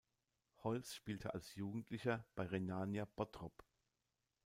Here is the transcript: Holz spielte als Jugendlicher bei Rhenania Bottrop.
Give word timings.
Holz 0.63 0.95
spielte 0.95 1.35
als 1.35 1.53
Jugendlicher 1.53 2.25
bei 2.33 2.47
Rhenania 2.47 3.05
Bottrop. 3.05 3.63